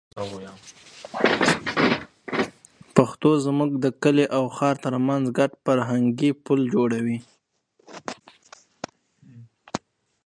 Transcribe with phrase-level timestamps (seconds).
[2.95, 7.17] پښتو زموږ د کلي او ښار تر منځ ګډ فرهنګي پُل جوړوي.